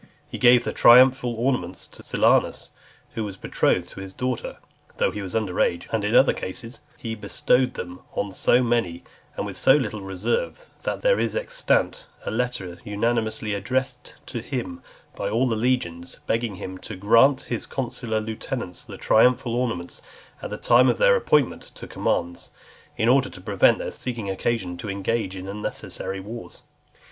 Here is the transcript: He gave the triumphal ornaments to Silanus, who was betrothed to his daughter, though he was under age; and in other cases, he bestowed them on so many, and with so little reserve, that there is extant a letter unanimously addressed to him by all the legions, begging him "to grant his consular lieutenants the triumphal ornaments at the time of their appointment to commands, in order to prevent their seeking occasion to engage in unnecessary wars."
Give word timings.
He 0.27 0.39
gave 0.39 0.63
the 0.63 0.73
triumphal 0.73 1.35
ornaments 1.35 1.85
to 1.85 2.01
Silanus, 2.01 2.71
who 3.13 3.23
was 3.23 3.37
betrothed 3.37 3.87
to 3.89 3.99
his 3.99 4.13
daughter, 4.13 4.57
though 4.97 5.11
he 5.11 5.21
was 5.21 5.35
under 5.35 5.61
age; 5.61 5.87
and 5.91 6.03
in 6.03 6.15
other 6.15 6.33
cases, 6.33 6.79
he 6.97 7.13
bestowed 7.13 7.75
them 7.75 7.99
on 8.15 8.31
so 8.31 8.63
many, 8.63 9.03
and 9.37 9.45
with 9.45 9.55
so 9.57 9.75
little 9.75 10.01
reserve, 10.01 10.65
that 10.81 11.03
there 11.03 11.19
is 11.19 11.35
extant 11.35 12.07
a 12.25 12.31
letter 12.31 12.79
unanimously 12.83 13.53
addressed 13.53 14.15
to 14.25 14.41
him 14.41 14.81
by 15.15 15.29
all 15.29 15.47
the 15.47 15.55
legions, 15.55 16.17
begging 16.25 16.55
him 16.55 16.79
"to 16.79 16.95
grant 16.95 17.41
his 17.41 17.67
consular 17.67 18.19
lieutenants 18.19 18.83
the 18.83 18.97
triumphal 18.97 19.53
ornaments 19.53 20.01
at 20.41 20.49
the 20.49 20.57
time 20.57 20.89
of 20.89 20.97
their 20.97 21.15
appointment 21.15 21.61
to 21.75 21.85
commands, 21.85 22.49
in 22.97 23.07
order 23.07 23.29
to 23.29 23.39
prevent 23.39 23.77
their 23.77 23.91
seeking 23.91 24.31
occasion 24.31 24.77
to 24.77 24.89
engage 24.89 25.35
in 25.35 25.47
unnecessary 25.47 26.19
wars." 26.19 26.63